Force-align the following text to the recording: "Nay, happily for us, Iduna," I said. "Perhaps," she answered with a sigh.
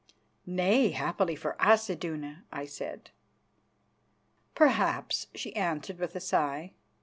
"Nay, 0.47 0.89
happily 0.93 1.35
for 1.35 1.55
us, 1.61 1.87
Iduna," 1.87 2.43
I 2.51 2.65
said. 2.65 3.11
"Perhaps," 4.55 5.27
she 5.35 5.55
answered 5.55 5.99
with 5.99 6.15
a 6.15 6.19
sigh. 6.19 6.71